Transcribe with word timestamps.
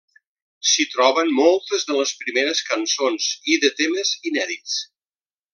S'hi 0.69 0.85
troben 0.93 1.29
moltes 1.41 1.85
de 1.91 1.99
les 1.99 2.15
primeres 2.23 2.63
cançons 2.71 3.31
i 3.55 3.61
de 3.67 3.73
temes 3.83 4.19
inèdits. 4.31 4.83